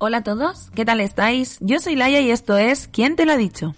[0.00, 1.58] Hola a todos, ¿qué tal estáis?
[1.60, 3.74] Yo soy Laia y esto es ¿Quién te lo ha dicho?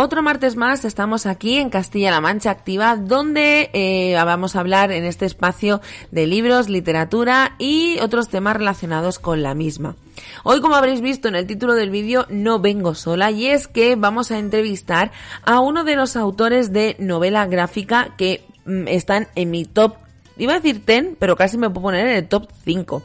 [0.00, 5.04] Otro martes más estamos aquí en Castilla-La Mancha Activa, donde eh, vamos a hablar en
[5.04, 5.80] este espacio
[6.12, 9.96] de libros, literatura y otros temas relacionados con la misma.
[10.44, 13.96] Hoy, como habréis visto en el título del vídeo, no vengo sola y es que
[13.96, 15.10] vamos a entrevistar
[15.42, 19.96] a uno de los autores de novela gráfica que mm, están en mi top
[20.40, 23.02] Iba a decir 10, pero casi me puedo poner en el top 5.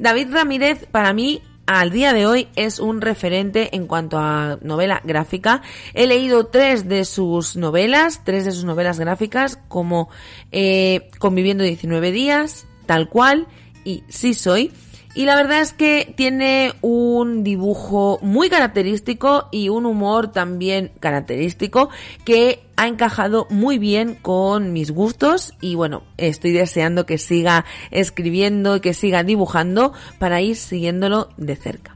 [0.00, 5.00] David Ramírez, para mí, al día de hoy es un referente en cuanto a novela
[5.04, 5.62] gráfica.
[5.94, 10.08] He leído tres de sus novelas, tres de sus novelas gráficas, como
[10.50, 13.46] eh, Conviviendo 19 días, tal cual,
[13.84, 14.72] y Sí Soy.
[15.14, 21.90] Y la verdad es que tiene un dibujo muy característico y un humor también característico
[22.24, 28.76] que ha encajado muy bien con mis gustos y bueno, estoy deseando que siga escribiendo
[28.76, 31.94] y que siga dibujando para ir siguiéndolo de cerca.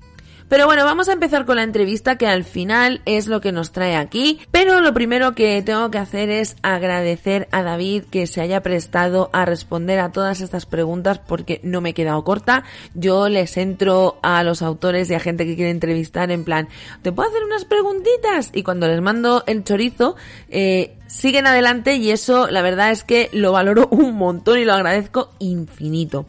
[0.49, 3.73] Pero bueno, vamos a empezar con la entrevista que al final es lo que nos
[3.73, 4.39] trae aquí.
[4.53, 9.29] Pero lo primero que tengo que hacer es agradecer a David que se haya prestado
[9.33, 12.63] a responder a todas estas preguntas porque no me he quedado corta.
[12.95, 16.69] Yo les entro a los autores y a gente que quiere entrevistar en plan,
[17.03, 18.51] ¿te puedo hacer unas preguntitas?
[18.53, 20.15] Y cuando les mando el chorizo,
[20.49, 24.75] eh, siguen adelante y eso la verdad es que lo valoro un montón y lo
[24.75, 26.25] agradezco infinito.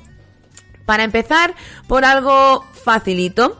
[0.88, 1.54] Para empezar,
[1.88, 3.60] por algo facilito.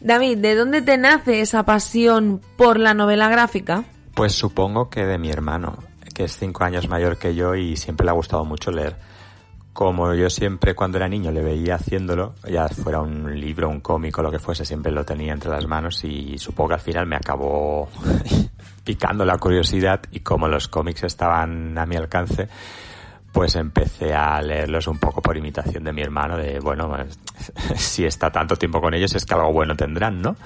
[0.00, 3.84] David, ¿de dónde te nace esa pasión por la novela gráfica?
[4.14, 5.78] Pues supongo que de mi hermano,
[6.14, 8.96] que es cinco años mayor que yo y siempre le ha gustado mucho leer.
[9.72, 14.22] Como yo siempre cuando era niño le veía haciéndolo, ya fuera un libro, un cómico,
[14.22, 17.16] lo que fuese, siempre lo tenía entre las manos y supongo que al final me
[17.16, 17.88] acabó
[18.84, 22.48] picando la curiosidad y como los cómics estaban a mi alcance,
[23.32, 27.18] pues empecé a leerlos un poco por imitación de mi hermano, de, bueno, pues,
[27.80, 30.36] si está tanto tiempo con ellos es que algo bueno tendrán, ¿no?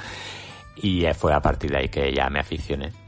[0.76, 3.01] Y fue a partir de ahí que ya me aficioné.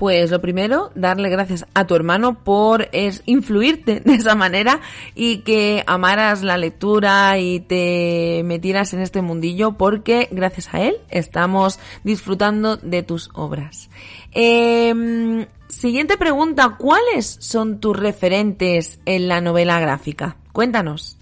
[0.00, 4.80] Pues lo primero, darle gracias a tu hermano por es influirte de esa manera
[5.14, 10.96] y que amaras la lectura y te metieras en este mundillo porque gracias a él
[11.10, 13.90] estamos disfrutando de tus obras.
[14.32, 20.36] Eh, Siguiente pregunta, ¿cuáles son tus referentes en la novela gráfica?
[20.52, 21.16] Cuéntanos.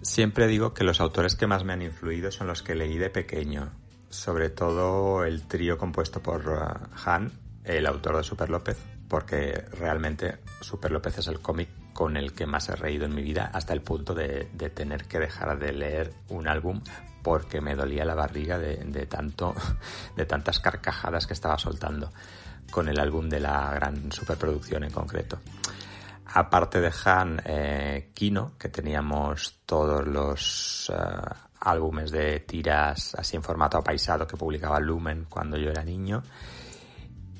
[0.00, 3.10] Siempre digo que los autores que más me han influido son los que leí de
[3.10, 3.72] pequeño,
[4.08, 7.32] sobre todo el trío compuesto por uh, Han,
[7.76, 12.46] el autor de Super López, porque realmente Super López es el cómic con el que
[12.46, 14.44] más he reído en mi vida hasta el punto de,
[14.74, 16.80] tener que dejar de leer un álbum
[17.22, 19.54] porque me dolía la barriga de, tanto,
[20.16, 22.12] de tantas carcajadas que estaba soltando
[22.70, 25.40] con el álbum de la gran superproducción en concreto.
[26.32, 30.96] Aparte de Han, eh, Kino, que teníamos todos los eh,
[31.60, 36.22] álbumes de tiras así en formato apaisado que publicaba Lumen cuando yo era niño.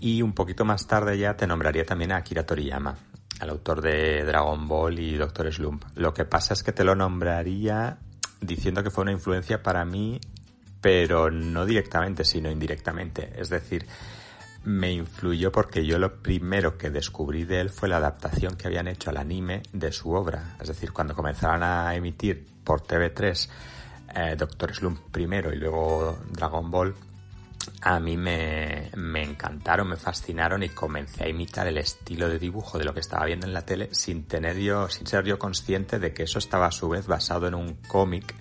[0.00, 2.96] Y un poquito más tarde ya te nombraría también a Akira Toriyama,
[3.40, 5.84] el autor de Dragon Ball y Doctor Slump.
[5.94, 7.98] Lo que pasa es que te lo nombraría
[8.40, 10.18] diciendo que fue una influencia para mí,
[10.80, 13.30] pero no directamente, sino indirectamente.
[13.36, 13.86] Es decir,
[14.64, 18.88] me influyó porque yo lo primero que descubrí de él fue la adaptación que habían
[18.88, 20.56] hecho al anime de su obra.
[20.60, 23.48] Es decir, cuando comenzaron a emitir por TV3
[24.14, 26.94] eh, Doctor Slump primero y luego Dragon Ball,
[27.82, 32.78] a mí me, me, encantaron, me fascinaron y comencé a imitar el estilo de dibujo
[32.78, 35.98] de lo que estaba viendo en la tele sin tener yo, sin ser yo consciente
[35.98, 38.34] de que eso estaba a su vez basado en un cómic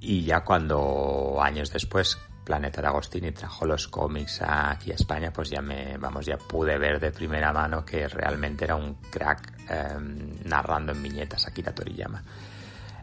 [0.00, 5.50] y ya cuando años después Planeta de Agostini trajo los cómics aquí a España, pues
[5.50, 10.36] ya me, vamos, ya pude ver de primera mano que realmente era un crack em,
[10.44, 12.22] narrando en viñetas Akira Toriyama.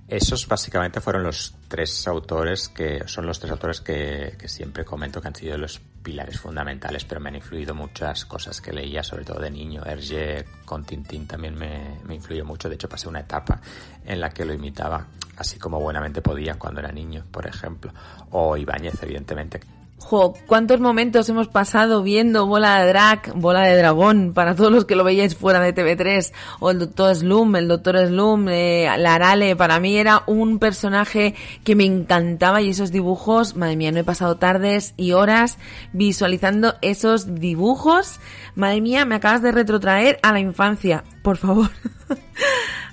[0.07, 5.19] Esos básicamente fueron los tres autores que son los tres autores que, que, siempre comento
[5.19, 9.25] que han sido los pilares fundamentales, pero me han influido muchas cosas que leía, sobre
[9.25, 9.83] todo de niño.
[9.86, 12.69] Hergé con Tintín también me, me influyó mucho.
[12.69, 13.59] De hecho, pasé una etapa
[14.06, 15.07] en la que lo imitaba
[15.38, 17.92] así como buenamente podía cuando era niño, por ejemplo.
[18.31, 19.60] O Ibáñez, evidentemente,
[19.99, 24.85] Jo, cuántos momentos hemos pasado viendo Bola de Drag, Bola de Dragón, para todos los
[24.85, 29.55] que lo veíais fuera de TV3, o el Doctor Slum, el Doctor Slum, eh, Larale,
[29.55, 31.33] para mí era un personaje
[31.63, 35.57] que me encantaba y esos dibujos, madre mía, no he pasado tardes y horas
[35.94, 38.19] visualizando esos dibujos.
[38.55, 41.71] Madre mía, me acabas de retrotraer a la infancia, por favor.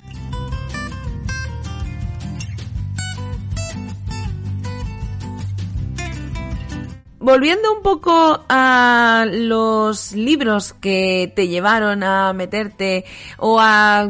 [7.25, 13.07] volviendo un poco a los libros que te llevaron a meterte
[13.39, 14.07] o a,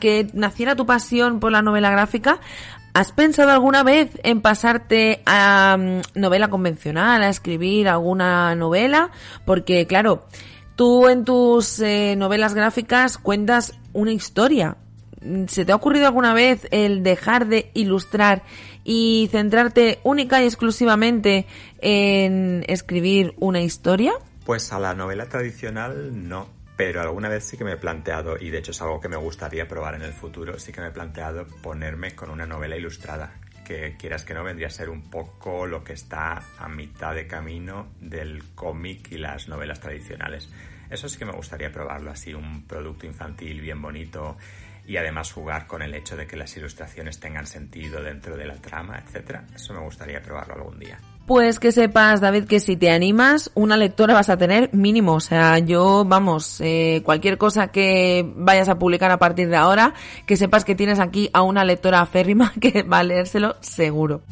[0.00, 2.40] que naciera tu pasión por la novela gráfica,
[2.94, 9.10] ¿Has pensado alguna vez en pasarte a mm, novela convencional, a escribir alguna novela?
[9.44, 10.26] Porque, claro,
[10.74, 14.78] tú en tus eh, novelas gráficas cuentas una historia.
[15.48, 18.42] ¿Se te ha ocurrido alguna vez el dejar de ilustrar
[18.84, 21.46] y centrarte única y exclusivamente
[21.80, 24.12] en escribir una historia?
[24.44, 28.50] Pues a la novela tradicional no, pero alguna vez sí que me he planteado, y
[28.50, 30.92] de hecho es algo que me gustaría probar en el futuro, sí que me he
[30.92, 33.34] planteado ponerme con una novela ilustrada,
[33.66, 37.26] que quieras que no vendría a ser un poco lo que está a mitad de
[37.26, 40.48] camino del cómic y las novelas tradicionales.
[40.88, 44.38] Eso sí que me gustaría probarlo, así un producto infantil bien bonito
[44.88, 48.54] y además jugar con el hecho de que las ilustraciones tengan sentido dentro de la
[48.54, 49.44] trama, etcétera.
[49.54, 50.98] Eso me gustaría probarlo algún día.
[51.26, 55.12] Pues que sepas, David, que si te animas, una lectora vas a tener mínimo.
[55.12, 59.92] O sea, yo, vamos, eh, cualquier cosa que vayas a publicar a partir de ahora,
[60.24, 64.22] que sepas que tienes aquí a una lectora aférrima que va a leérselo seguro.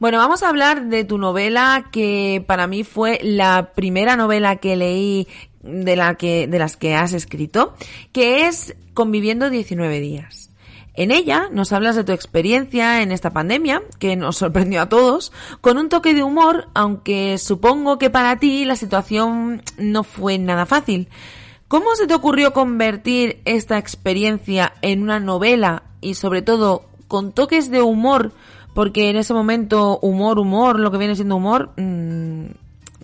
[0.00, 4.74] Bueno, vamos a hablar de tu novela que para mí fue la primera novela que
[4.74, 5.28] leí
[5.62, 7.74] de la que de las que has escrito,
[8.10, 10.52] que es Conviviendo 19 días.
[10.94, 15.32] En ella nos hablas de tu experiencia en esta pandemia, que nos sorprendió a todos,
[15.60, 20.64] con un toque de humor, aunque supongo que para ti la situación no fue nada
[20.64, 21.10] fácil.
[21.68, 27.70] ¿Cómo se te ocurrió convertir esta experiencia en una novela y sobre todo con toques
[27.70, 28.32] de humor
[28.74, 32.46] porque en ese momento humor, humor, lo que viene siendo humor, mmm,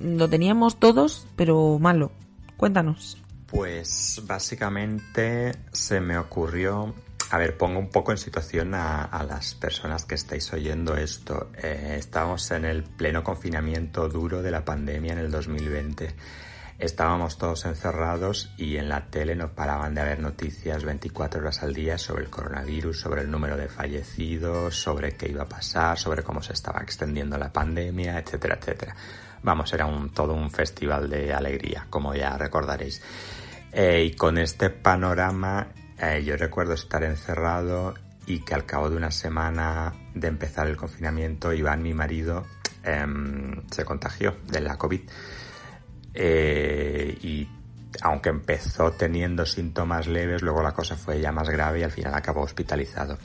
[0.00, 2.12] lo teníamos todos, pero malo.
[2.56, 3.18] Cuéntanos.
[3.46, 6.94] Pues básicamente se me ocurrió
[7.30, 11.50] a ver, pongo un poco en situación a, las personas que estáis oyendo esto.
[11.60, 16.14] Eh, estamos en el pleno confinamiento duro de la pandemia en el 2020
[16.78, 21.72] estábamos todos encerrados y en la tele no paraban de haber noticias 24 horas al
[21.72, 26.22] día sobre el coronavirus, sobre el número de fallecidos, sobre qué iba a pasar, sobre
[26.22, 28.94] cómo se estaba extendiendo la pandemia, etcétera, etcétera.
[29.42, 33.02] Vamos, era un, todo un festival de alegría, como ya recordaréis.
[33.72, 35.68] Eh, y con este panorama,
[35.98, 37.94] eh, yo recuerdo estar encerrado
[38.26, 42.44] y que al cabo de una semana de empezar el confinamiento, Iván, mi marido,
[42.82, 43.06] eh,
[43.70, 45.00] se contagió de la COVID.
[46.16, 47.46] Eh, y
[48.02, 52.14] aunque empezó teniendo síntomas leves, luego la cosa fue ya más grave y al final
[52.14, 53.18] acabó hospitalizado.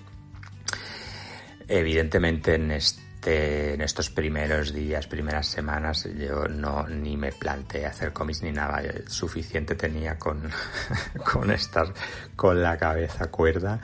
[1.68, 8.12] Evidentemente en este, en estos primeros días, primeras semanas, yo no ni me planteé hacer
[8.12, 8.82] cómics ni nada.
[9.08, 10.50] Suficiente tenía con,
[11.32, 11.94] con estar
[12.36, 13.80] con la cabeza cuerda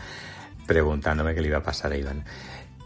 [0.67, 2.23] preguntándome qué le iba a pasar a Iván.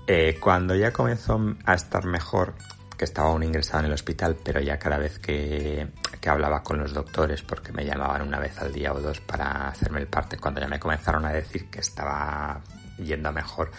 [0.07, 2.53] Eh, cuando ya comenzó a estar mejor,
[2.98, 5.88] que estaba aún ingresado en el hospital, pero ya cada vez que,
[6.22, 9.68] que, hablaba con los doctores, porque me llamaban una vez al día o dos para
[9.68, 12.62] hacerme el parte, cuando ya me comenzaron a decir que estaba
[12.98, 13.72] yendo mejor,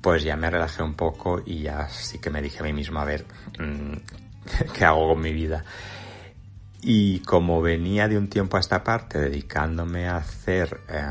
[0.00, 3.00] pues ya me relajé un poco y ya sí que me dije a mí mismo,
[3.00, 3.24] a ver,
[3.58, 3.94] mmm,
[4.74, 5.64] ¿qué hago con mi vida?
[6.82, 11.10] Y como venía de un tiempo a esta parte dedicándome a hacer eh,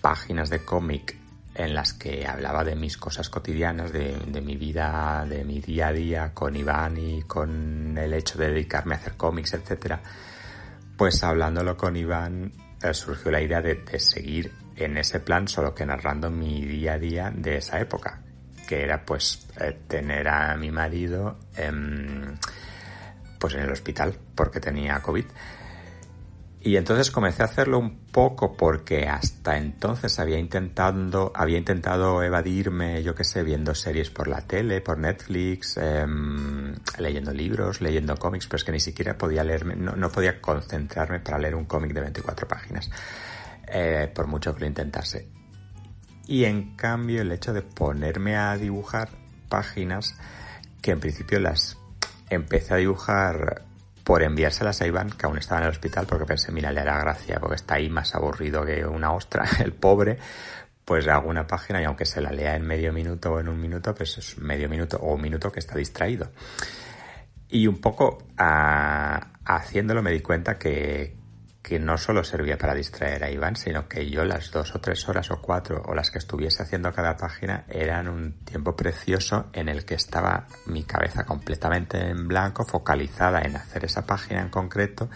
[0.00, 1.16] páginas de cómic
[1.58, 5.92] en las que hablaba de mis cosas cotidianas, de, mi vida, de mi día a
[5.92, 10.00] día con Iván y con el hecho de dedicarme a hacer cómics, etcétera,
[10.96, 15.84] pues hablándolo con Iván eh, surgió la idea de, seguir en ese plan, solo que
[15.84, 18.20] narrando mi día a día de esa época,
[18.68, 21.38] que era pues eh, tener a mi marido
[23.40, 25.24] pues en el hospital porque tenía COVID
[26.60, 33.02] Y entonces comencé a hacerlo un poco porque hasta entonces había intentando, había intentado evadirme,
[33.04, 38.46] yo qué sé, viendo series por la tele, por Netflix, em, leyendo libros, leyendo cómics,
[38.48, 41.92] pero es que ni siquiera podía leerme, no, no podía concentrarme para leer un cómic
[41.92, 42.90] de 24 páginas,
[43.68, 45.28] eh, por mucho que lo intentase.
[46.26, 49.10] Y en cambio el hecho de ponerme a dibujar
[49.48, 50.16] páginas
[50.82, 51.78] que en principio las
[52.30, 53.67] empecé a dibujar
[54.08, 56.98] por enviárselas a Iván, que aún estaba en el hospital, porque pensé, mira, le hará
[56.98, 60.16] gracia, porque está ahí más aburrido que una ostra, el pobre,
[60.82, 63.60] pues hago una página y aunque se la lea en medio minuto o en un
[63.60, 66.30] minuto, pues es medio minuto o un minuto que está distraído.
[67.50, 71.14] Y un poco a, haciéndolo me di cuenta que,
[71.68, 75.06] que no solo servía para distraer a Iván, sino que yo las dos o tres
[75.06, 79.68] horas o cuatro o las que estuviese haciendo cada página eran un tiempo precioso en
[79.68, 85.10] el que estaba mi cabeza completamente en blanco, focalizada en hacer esa página en concreto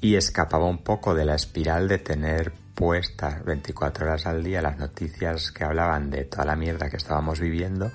[0.00, 4.78] y escapaba un poco de la espiral de tener puestas 24 horas al día las
[4.78, 7.92] noticias que hablaban de toda la mierda que estábamos viviendo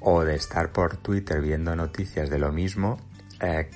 [0.00, 2.98] o de estar por Twitter viendo noticias de lo mismo
[3.40, 3.70] eh,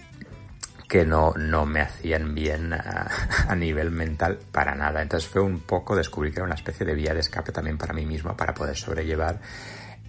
[0.92, 5.00] que no, no me hacían bien a, nivel mental para nada.
[5.00, 7.94] Entonces fue un poco descubrir que era una especie de vía de escape también para
[7.94, 9.40] mí mismo para poder sobrellevar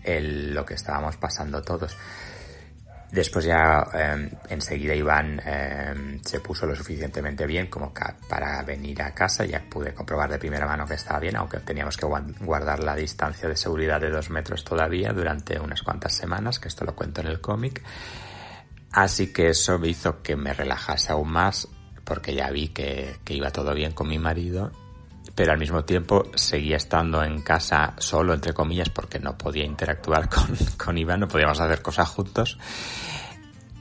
[0.04, 1.96] el, lo que estábamos pasando todos.
[3.10, 7.94] Después ya eh, enseguida Iván eh, se puso lo suficientemente bien como
[8.28, 9.46] para venir a casa.
[9.46, 12.06] Ya pude comprobar de primera mano que estaba bien, aunque teníamos que
[12.42, 16.84] guardar la distancia de seguridad de dos metros todavía durante unas cuantas semanas, que esto
[16.84, 17.82] lo cuento en el cómic.
[18.94, 21.68] Así que eso me hizo que me relajase aún más
[22.04, 24.72] porque ya vi que, iba todo bien con mi marido,
[25.34, 30.30] pero al mismo tiempo seguía estando en casa solo, entre comillas, porque no podía interactuar
[30.34, 32.60] con, con Iván, no podíamos hacer cosas juntos.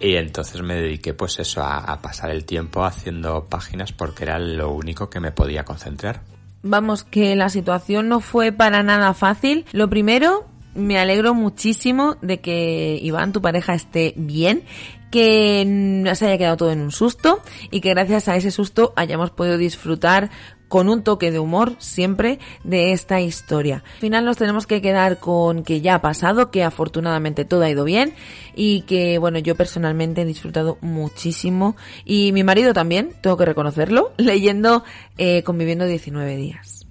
[0.01, 4.39] Y entonces me dediqué pues eso, a, a pasar el tiempo haciendo páginas porque era
[4.39, 6.23] lo único que me podía concentrar.
[6.63, 9.67] Vamos, que la situación no fue para nada fácil.
[9.73, 14.65] Lo primero, me alegro muchísimo de que Iván, tu pareja, esté bien
[15.13, 17.41] que se haya quedado todo en un susto
[17.71, 20.31] y que gracias a ese susto hayamos podido disfrutar
[20.73, 23.85] con un toque de humor siempre de esta historia.
[23.85, 27.69] Al final nos tenemos que quedar con que ya ha pasado, que afortunadamente todo ha
[27.69, 28.15] ido bien
[28.57, 31.77] y que bueno, yo personalmente he disfrutado muchísimo
[32.07, 34.83] y mi marido también, tengo que reconocerlo, leyendo
[35.19, 36.82] eh, Conviviendo 19 días.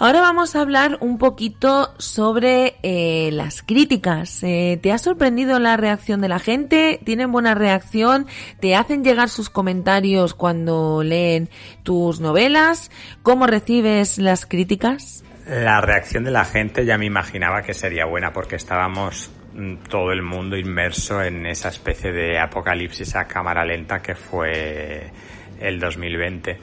[0.00, 4.44] Ahora vamos a hablar un poquito sobre eh, las críticas.
[4.44, 7.00] Eh, ¿Te ha sorprendido la reacción de la gente?
[7.04, 8.28] ¿Tienen buena reacción?
[8.60, 11.48] ¿Te hacen llegar sus comentarios cuando leen
[11.82, 12.92] tus novelas?
[13.24, 15.24] ¿Cómo recibes las críticas?
[15.48, 20.12] La reacción de la gente ya me imaginaba que sería buena porque estábamos mm, todo
[20.12, 25.10] el mundo inmerso en esa especie de apocalipsis a cámara lenta que fue
[25.58, 26.56] el 2020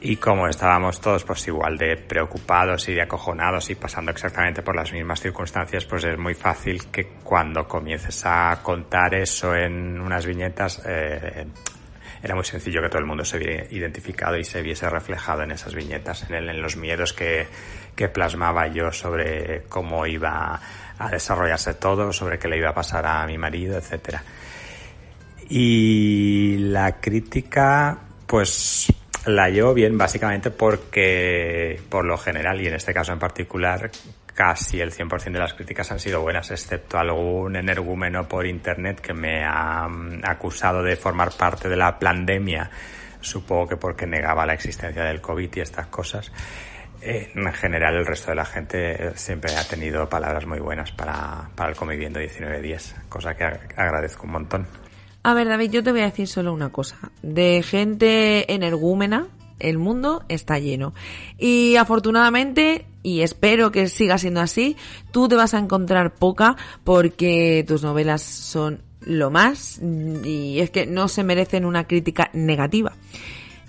[0.00, 4.74] y como estábamos todos pues igual de preocupados y de acojonados y pasando exactamente por
[4.74, 10.24] las mismas circunstancias, pues es muy fácil que cuando comiences a contar eso en unas
[10.24, 11.46] viñetas, eh,
[12.22, 15.52] era muy sencillo que todo el mundo se viera identificado y se viese reflejado en
[15.52, 17.46] esas viñetas, en, en los miedos que,
[17.94, 20.60] que plasmaba yo sobre cómo iba
[20.98, 24.22] a desarrollarse todo, sobre qué le iba a pasar a mi marido, etcétera.
[25.48, 28.92] Y la crítica, pues
[29.26, 33.90] la llevo bien básicamente porque, por lo general, y en este caso en particular,
[34.34, 39.12] casi el 100% de las críticas han sido buenas, excepto algún energúmeno por internet que
[39.12, 42.70] me ha mm, acusado de formar parte de la pandemia,
[43.20, 46.32] supongo que porque negaba la existencia del COVID y estas cosas.
[47.02, 51.70] En general, el resto de la gente siempre ha tenido palabras muy buenas para, para
[51.70, 54.66] el Conviviendo 19 días, cosa que agradezco un montón.
[55.22, 56.96] A ver, David, yo te voy a decir solo una cosa.
[57.22, 60.94] De gente energúmena, el mundo está lleno.
[61.38, 64.76] Y afortunadamente, y espero que siga siendo así,
[65.10, 69.80] tú te vas a encontrar poca porque tus novelas son lo más
[70.24, 72.92] y es que no se merecen una crítica negativa.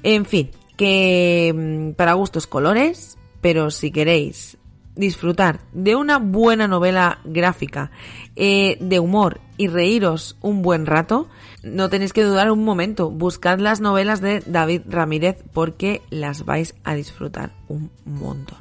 [0.04, 4.58] En fin, que mm, para gustos colores, pero si queréis
[4.96, 7.92] disfrutar de una buena novela gráfica,
[8.36, 11.28] eh, de humor y reíros un buen rato,
[11.64, 13.10] no tenéis que dudar un momento.
[13.10, 18.58] Buscad las novelas de David Ramírez porque las vais a disfrutar un montón.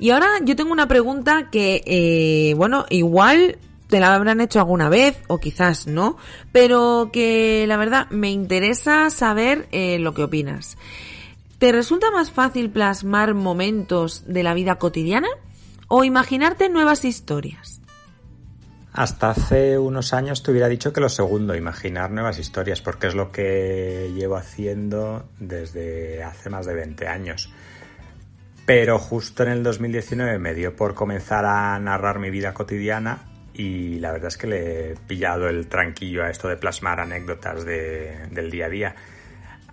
[0.00, 3.58] Y ahora yo tengo una pregunta que, eh, bueno, igual
[3.90, 6.16] te la habrán hecho alguna vez o quizás no,
[6.52, 10.78] pero que la verdad me interesa saber eh, lo que opinas.
[11.58, 15.28] ¿Te resulta más fácil plasmar momentos de la vida cotidiana
[15.88, 17.82] o imaginarte nuevas historias?
[18.92, 23.14] Hasta hace unos años te hubiera dicho que lo segundo, imaginar nuevas historias, porque es
[23.14, 27.52] lo que llevo haciendo desde hace más de 20 años.
[28.66, 33.29] Pero justo en el 2019 me dio por comenzar a narrar mi vida cotidiana
[33.60, 37.62] y la verdad es que le he pillado el tranquillo a esto de plasmar anécdotas
[37.66, 38.94] del día a día.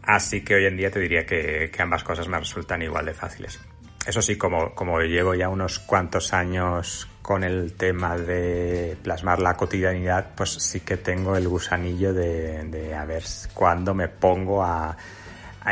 [0.04, 3.62] Así que hoy en día te diría que, ambas cosas me resultan igual de fáciles.
[4.06, 10.32] Eso sí, como, llevo ya unos cuantos años con el tema de plasmar la cotidianidad,
[10.36, 14.98] pues sí que tengo el gusanillo de, a ver cuándo me pongo a,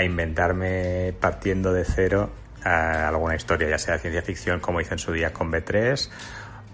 [0.01, 2.29] inventarme partiendo de cero
[2.65, 6.09] eh, alguna historia, ya sea ciencia ficción como hice en su día con B3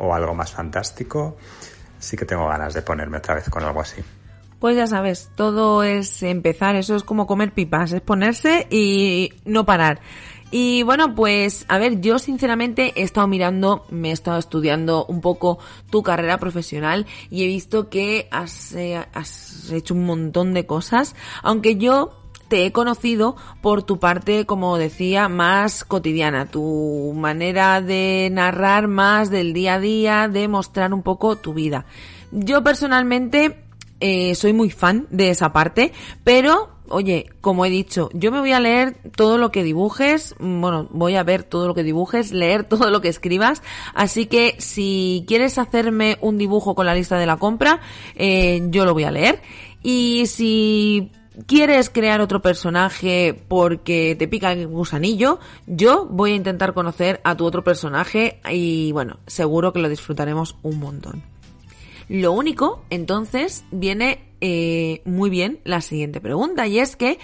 [0.02, 1.38] o algo más fantástico.
[2.00, 4.02] Sí que tengo ganas de ponerme otra vez con algo así.
[4.60, 9.66] Pues ya sabes, todo es empezar, eso es como comer pipas, es ponerse y no
[9.66, 10.02] parar.
[10.52, 15.22] Y bueno, pues a ver, yo sinceramente he estado mirando, me he estado estudiando un
[15.22, 20.66] poco tu carrera profesional y he visto que has, eh, has hecho un montón de
[20.66, 22.21] cosas, aunque yo
[22.52, 29.30] te he conocido por tu parte, como decía, más cotidiana, tu manera de narrar más
[29.30, 31.86] del día a día, de mostrar un poco tu vida.
[32.34, 33.64] Yo personalmente
[34.02, 35.94] eh, soy muy fan de esa parte,
[36.26, 40.90] pero oye, como he dicho, yo me voy a leer todo lo que dibujes, bueno,
[40.92, 45.24] voy a ver todo lo que dibujes, leer todo lo que escribas, así que si
[45.26, 47.80] quieres hacerme un dibujo con la lista de la compra,
[48.16, 49.40] eh, yo lo voy a leer.
[49.84, 51.12] Y si
[51.46, 57.36] quieres crear otro personaje porque te pica el gusanillo, yo voy a intentar conocer a
[57.36, 61.24] tu otro personaje y bueno, seguro que lo disfrutaremos un montón.
[62.10, 67.20] Lo único, entonces, viene eh, muy bien la siguiente pregunta y es que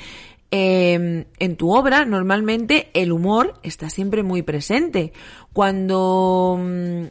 [0.50, 5.12] em, en tu obra normalmente el humor está siempre muy presente.
[5.52, 7.06] Cuando mm,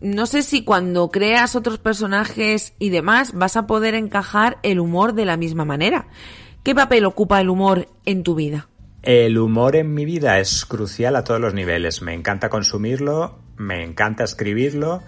[0.00, 5.14] no sé si cuando creas otros personajes y demás vas a poder encajar el humor
[5.14, 6.08] de la misma manera.
[6.62, 8.68] ¿Qué papel ocupa el humor en tu vida?
[9.02, 12.02] El humor en mi vida es crucial a todos los niveles.
[12.02, 15.02] Me encanta consumirlo, me encanta escribirlo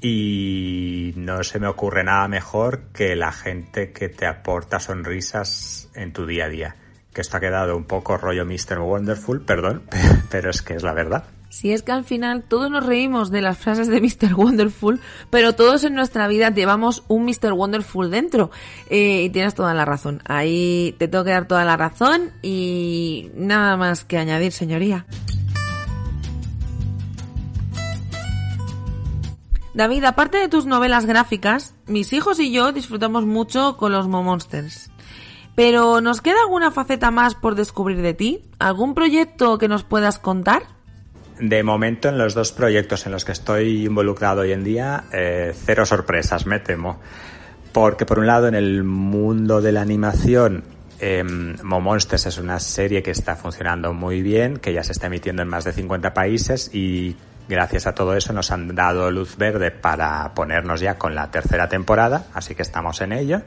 [0.00, 6.12] y no se me ocurre nada mejor que la gente que te aporta sonrisas en
[6.12, 6.76] tu día a día.
[7.12, 8.78] Que esto ha quedado un poco rollo Mr.
[8.80, 9.82] Wonderful, perdón,
[10.30, 11.24] pero es que es la verdad.
[11.56, 14.34] Si es que al final todos nos reímos de las frases de Mr.
[14.34, 17.54] Wonderful, pero todos en nuestra vida llevamos un Mr.
[17.54, 18.50] Wonderful dentro.
[18.90, 20.20] Eh, y tienes toda la razón.
[20.26, 25.06] Ahí te tengo que dar toda la razón y nada más que añadir, señoría.
[29.72, 34.90] David, aparte de tus novelas gráficas, mis hijos y yo disfrutamos mucho con los Momonsters.
[35.54, 38.44] Pero ¿nos queda alguna faceta más por descubrir de ti?
[38.58, 40.75] ¿Algún proyecto que nos puedas contar?
[41.38, 45.54] De momento, en los dos proyectos en los que estoy involucrado hoy en día, eh,
[45.54, 46.98] cero sorpresas, me temo.
[47.72, 50.64] Porque por un lado, en el mundo de la animación,
[50.98, 55.42] eh, Monsters es una serie que está funcionando muy bien, que ya se está emitiendo
[55.42, 57.16] en más de 50 países y
[57.48, 61.68] gracias a todo eso nos han dado luz verde para ponernos ya con la tercera
[61.68, 63.42] temporada, así que estamos en ello.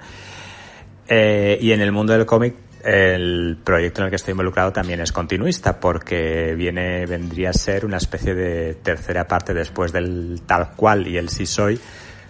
[1.07, 5.01] Eh, y en el mundo del cómic el proyecto en el que estoy involucrado también
[5.01, 10.71] es continuista porque viene vendría a ser una especie de tercera parte después del tal
[10.75, 11.79] cual y el sí soy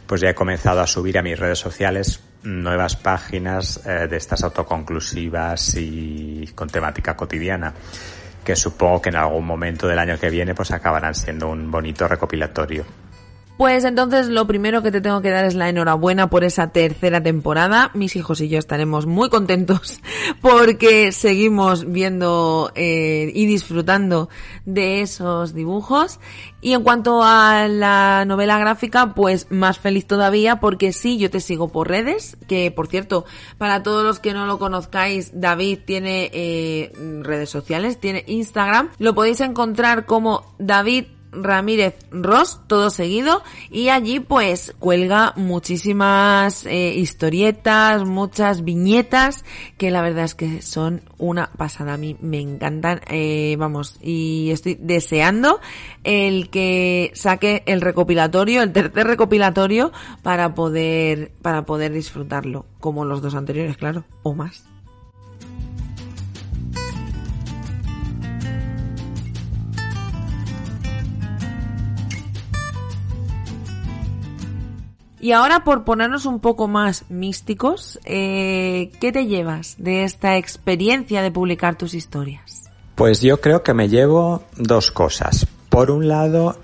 [0.07, 4.43] pues ya he comenzado a subir a mis redes sociales nuevas páginas eh, de estas
[4.43, 7.73] autoconclusivas y con temática cotidiana
[8.43, 12.07] que supongo que en algún momento del año que viene pues acabarán siendo un bonito
[12.07, 12.85] recopilatorio.
[13.59, 17.21] Pues entonces lo primero que te tengo que dar es la enhorabuena por esa tercera
[17.21, 17.91] temporada.
[17.93, 19.99] Mis hijos y yo estaremos muy contentos
[20.41, 24.29] porque seguimos viendo eh, y disfrutando
[24.63, 26.21] de esos dibujos.
[26.61, 31.41] Y en cuanto a la novela gráfica, pues más feliz todavía porque sí, yo te
[31.41, 33.25] sigo por redes, que por cierto,
[33.57, 36.93] para todos los que no lo conozcáis, David tiene eh,
[37.23, 38.91] redes sociales, tiene Instagram.
[38.99, 46.93] Lo podéis encontrar como David Ramírez Ross, todo seguido, y allí pues cuelga muchísimas eh,
[46.95, 49.45] historietas, muchas viñetas,
[49.77, 54.49] que la verdad es que son una pasada, a mí me encantan, eh, vamos, y
[54.51, 55.59] estoy deseando
[56.03, 59.91] el que saque el recopilatorio, el tercer recopilatorio,
[60.23, 64.69] para poder, para poder disfrutarlo, como los dos anteriores, claro, o más.
[75.21, 81.21] Y ahora por ponernos un poco más místicos, eh, ¿qué te llevas de esta experiencia
[81.21, 82.69] de publicar tus historias?
[82.95, 85.45] Pues yo creo que me llevo dos cosas.
[85.69, 86.57] Por un lado,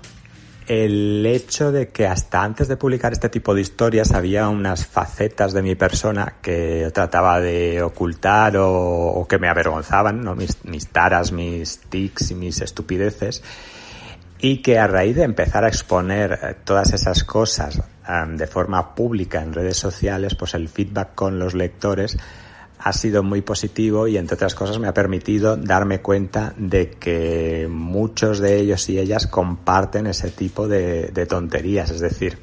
[0.66, 5.52] el hecho de que hasta antes de publicar este tipo de historias había unas facetas
[5.52, 10.34] de mi persona que trataba de ocultar o, que me avergonzaban, ¿no?
[10.34, 13.42] mis, mis taras, mis tics y mis estupideces
[14.38, 17.82] y que a raíz de empezar a exponer eh, todas esas cosas
[18.28, 22.16] de forma pública en redes sociales, pues el feedback con los lectores
[22.78, 27.66] ha sido muy positivo y entre otras cosas me ha permitido darme cuenta de que
[27.68, 31.90] muchos de ellos y ellas comparten ese tipo de, tonterías.
[31.90, 32.38] Es decir,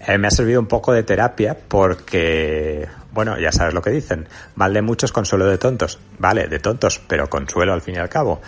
[0.00, 4.26] eh, me ha servido un poco de terapia porque, bueno, ya sabes lo que dicen,
[4.56, 6.00] mal de muchos, consuelo de tontos.
[6.18, 8.40] Vale, de tontos, pero consuelo al fin y al cabo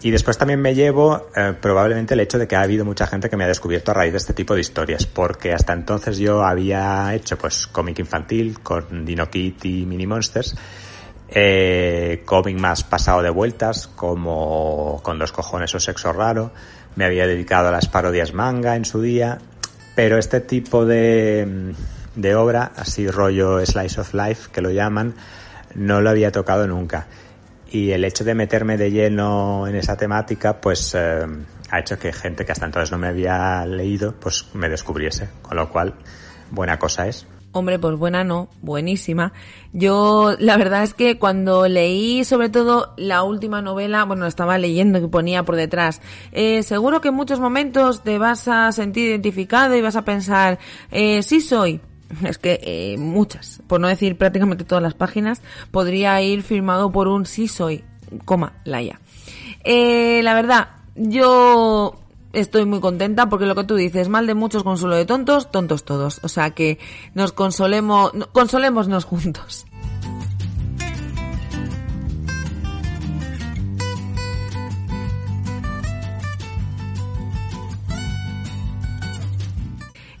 [0.00, 3.28] y después también me llevo eh, probablemente el hecho de que ha habido mucha gente
[3.28, 6.42] que me ha descubierto a raíz de este tipo de historias, porque hasta entonces yo
[6.42, 10.56] había hecho pues cómic infantil con Dino Kit y Mini Monsters,
[11.28, 16.50] eh, cómic más pasado de vueltas, como con dos cojones o sexo raro,
[16.96, 19.38] me había dedicado a las parodias manga en su día,
[19.94, 21.74] pero este tipo de,
[22.16, 25.14] de obra, así rollo Slice of Life que lo llaman,
[25.74, 27.06] no lo había tocado nunca
[27.70, 31.26] y el hecho de meterme de lleno en esa temática pues eh,
[31.70, 35.56] ha hecho que gente que hasta entonces no me había leído pues me descubriese, con
[35.56, 35.94] lo cual
[36.50, 37.26] buena cosa es.
[37.52, 39.32] Hombre, pues buena no, buenísima.
[39.72, 45.00] Yo, la verdad es que cuando leí sobre todo la última novela, bueno, estaba leyendo
[45.00, 46.02] que ponía por detrás,
[46.32, 50.58] eh, seguro que en muchos momentos te vas a sentir identificado y vas a pensar,
[50.90, 51.80] eh, sí soy,
[52.24, 57.08] es que eh, muchas, por no decir prácticamente todas las páginas, podría ir firmado por
[57.08, 57.84] un sí soy,
[58.24, 59.00] coma, Laia.
[59.64, 61.98] Eh, la verdad, yo
[62.32, 65.84] estoy muy contenta porque lo que tú dices, mal de muchos, consuelo de tontos, tontos
[65.84, 66.20] todos.
[66.22, 66.78] O sea que
[67.14, 69.66] nos consolemos, consolémonos juntos.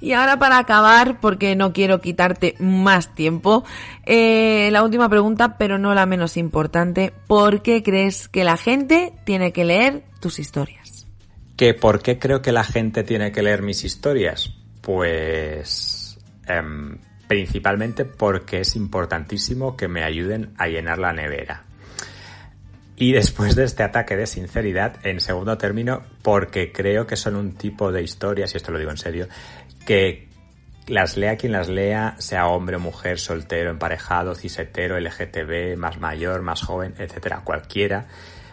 [0.00, 3.64] Y ahora para acabar, porque no quiero quitarte más tiempo,
[4.06, 9.12] eh, la última pregunta, pero no la menos importante, ¿por qué crees que la gente
[9.24, 11.06] tiene que leer tus historias?
[11.56, 14.54] ¿Que por qué creo que la gente tiene que leer mis historias?
[14.80, 21.64] Pues em, principalmente porque es importantísimo que me ayuden a llenar la nevera.
[23.00, 27.52] Y después de este ataque de sinceridad, en segundo término, porque creo que son un
[27.52, 29.28] tipo de historias, y esto lo digo en serio,
[29.88, 30.28] que
[30.86, 36.60] las lea quien las lea, sea hombre, mujer, soltero, emparejado, cisetero, LGTB, más mayor, más
[36.60, 38.06] joven, etcétera, cualquiera,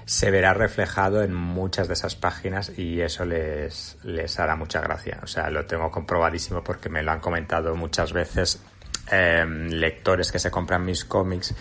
[0.05, 5.19] se verá reflejado en muchas de esas páginas y eso les, les hará mucha gracia.
[5.23, 8.63] O sea, lo tengo comprobadísimo porque me lo han comentado muchas veces
[9.11, 11.53] em, lectores que se compran mis cómics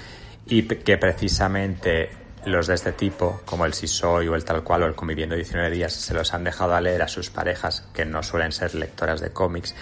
[0.47, 2.11] y que precisamente
[2.47, 5.35] los de este tipo, como el Si Soy o el Tal Cual o el Conviviendo
[5.35, 8.75] 19 días, se los han dejado a leer a sus parejas, que no suelen ser
[8.75, 9.75] lectoras de cómics,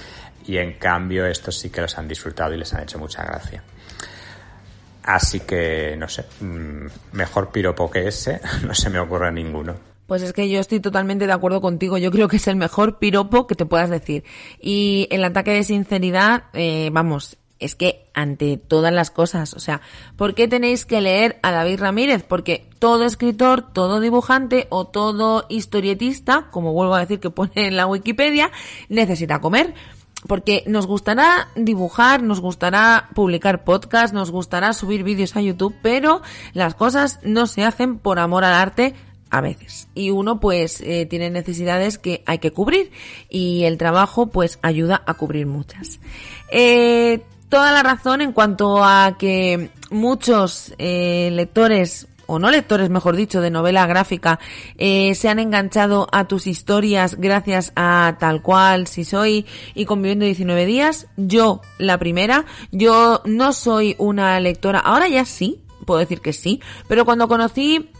[0.47, 3.63] y en cambio estos sí que los han disfrutado y les han hecho mucha gracia.
[5.05, 9.93] Así que, no sé, mm, mejor piropo que ese, no se me ocurre ninguno.
[10.07, 11.97] Pues es que yo estoy totalmente de acuerdo contigo.
[11.97, 14.25] Yo creo que es el mejor piropo que te puedas decir.
[14.61, 19.81] Y el ataque de sinceridad, eh, vamos, es que ante todas las cosas, o sea,
[20.17, 22.25] ¿por qué tenéis que leer a David Ramírez?
[22.27, 27.77] Porque todo escritor, todo dibujante o todo historietista, como vuelvo a decir que pone en
[27.77, 28.51] la Wikipedia,
[28.89, 29.75] necesita comer.
[30.27, 36.23] Porque nos gustará dibujar, nos gustará publicar podcasts, nos gustará subir vídeos a YouTube, pero
[36.53, 38.95] las cosas no se hacen por amor al arte
[39.33, 39.89] a veces.
[39.95, 42.93] Y uno pues eh, tiene necesidades que hay que cubrir
[43.31, 45.99] y el trabajo pues ayuda a cubrir muchas.
[46.53, 53.15] Eh, toda la razón en cuanto a que muchos eh, lectores o no lectores, mejor
[53.15, 54.41] dicho, de novela gráfica,
[54.79, 60.25] eh, se han enganchado a tus historias gracias a tal cual, si soy y conviviendo
[60.25, 61.09] 19 días.
[61.19, 66.59] Yo, la primera, yo no soy una lectora, ahora ya sí, puedo decir que sí,
[66.89, 67.91] pero cuando conocí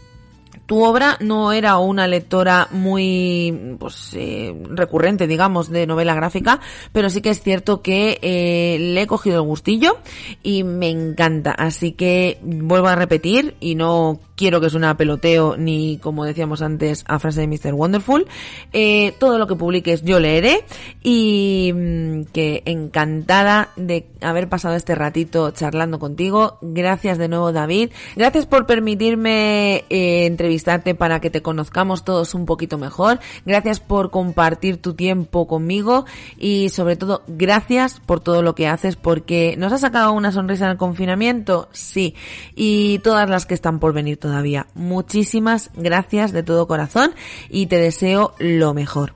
[0.65, 6.59] tu obra no era una lectora muy pues eh, recurrente digamos de novela gráfica
[6.91, 9.97] pero sí que es cierto que eh, le he cogido el gustillo
[10.41, 11.51] y me encanta.
[11.51, 16.61] Así que vuelvo a repetir y no quiero que suene a peloteo ni, como decíamos
[16.61, 17.73] antes, a frase de Mr.
[17.73, 18.27] Wonderful.
[18.73, 20.65] Eh, todo lo que publiques yo leeré
[21.01, 26.57] y mm, que encantada de haber pasado este ratito charlando contigo.
[26.61, 27.91] Gracias de nuevo, David.
[28.17, 33.21] Gracias por permitirme eh, entrevistarte para que te conozcamos todos un poquito mejor.
[33.45, 36.03] Gracias por compartir tu tiempo conmigo
[36.37, 40.65] y sobre todo gracias por todo lo que haces porque nos ha sacado una sonrisa
[40.65, 42.13] en el confinamiento, sí,
[42.55, 44.32] y todas las que están por venir todavía.
[44.73, 47.13] Muchísimas gracias de todo corazón
[47.49, 49.13] y te deseo lo mejor.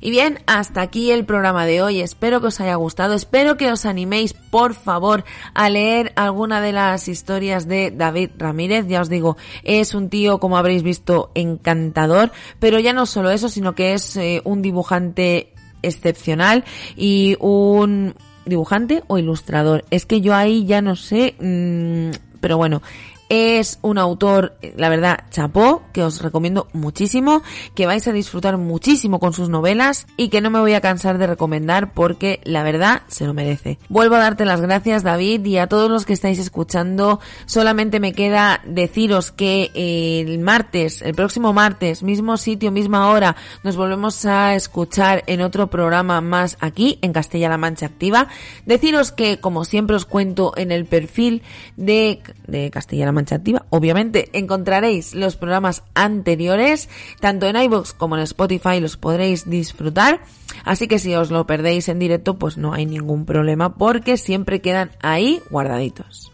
[0.00, 2.00] Y bien, hasta aquí el programa de hoy.
[2.00, 3.14] Espero que os haya gustado.
[3.14, 5.24] Espero que os animéis, por favor,
[5.54, 8.86] a leer alguna de las historias de David Ramírez.
[8.86, 12.30] Ya os digo, es un tío, como habréis visto, encantador.
[12.60, 16.64] Pero ya no solo eso, sino que es eh, un dibujante excepcional
[16.96, 18.14] y un
[18.48, 19.84] dibujante o ilustrador.
[19.90, 22.82] Es que yo ahí ya no sé, mmm, pero bueno,
[23.28, 27.42] es un autor, la verdad, chapó, que os recomiendo muchísimo,
[27.74, 31.18] que vais a disfrutar muchísimo con sus novelas y que no me voy a cansar
[31.18, 33.78] de recomendar porque la verdad se lo merece.
[33.88, 37.20] Vuelvo a darte las gracias David y a todos los que estáis escuchando.
[37.46, 43.76] Solamente me queda deciros que el martes, el próximo martes, mismo sitio, misma hora, nos
[43.76, 48.28] volvemos a escuchar en otro programa más aquí en Castilla-La Mancha Activa.
[48.66, 51.42] Deciros que, como siempre os cuento en el perfil
[51.76, 53.66] de, de Castilla-La Mancha Activa.
[53.70, 56.88] Obviamente encontraréis los programas anteriores,
[57.20, 60.20] tanto en iVoox como en Spotify los podréis disfrutar.
[60.64, 64.60] Así que si os lo perdéis en directo, pues no hay ningún problema porque siempre
[64.60, 66.32] quedan ahí guardaditos.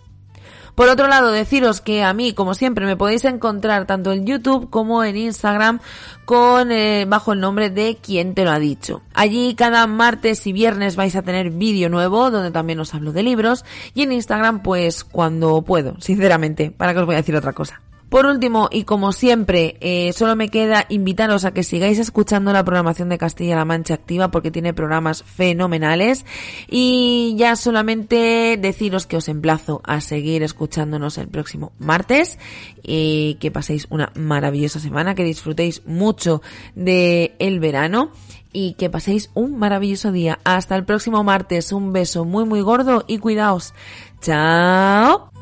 [0.75, 4.71] Por otro lado, deciros que a mí, como siempre, me podéis encontrar tanto en YouTube
[4.71, 5.79] como en Instagram
[6.25, 9.03] con eh, bajo el nombre de Quien te lo ha dicho.
[9.15, 13.23] Allí cada martes y viernes vais a tener vídeo nuevo donde también os hablo de
[13.23, 17.53] libros y en Instagram pues cuando puedo, sinceramente, para que os voy a decir otra
[17.53, 17.81] cosa.
[18.15, 22.63] Por último, y como siempre, eh, solo me queda invitaros a que sigáis escuchando la
[22.63, 26.25] programación de Castilla-La Mancha Activa porque tiene programas fenomenales.
[26.69, 32.39] Y ya solamente deciros que os emplazo a seguir escuchándonos el próximo martes
[32.85, 36.41] y que paséis una maravillosa semana, que disfrutéis mucho
[36.77, 38.13] de el verano
[38.53, 40.39] y que paséis un maravilloso día.
[40.45, 41.73] Hasta el próximo martes.
[41.73, 43.75] Un beso muy muy gordo y cuidaos.
[44.21, 45.33] Chao.